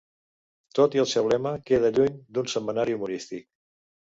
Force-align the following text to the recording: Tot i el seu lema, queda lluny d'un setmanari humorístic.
Tot 0.79 0.97
i 0.97 1.01
el 1.03 1.07
seu 1.11 1.29
lema, 1.33 1.51
queda 1.67 1.93
lluny 1.99 2.17
d'un 2.39 2.51
setmanari 2.55 2.97
humorístic. 2.99 3.49